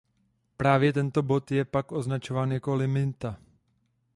Právě 0.57 0.93
tento 0.93 1.23
bod 1.23 1.51
je 1.51 1.65
pak 1.65 1.91
označován 1.91 2.51
jako 2.51 2.75
limita. 2.75 3.37